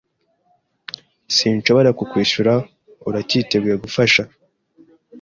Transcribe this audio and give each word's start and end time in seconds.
Sinshobora 1.35 1.89
kukwishura. 1.99 2.53
Uracyiteguye 3.07 3.75
gufasha? 3.83 4.21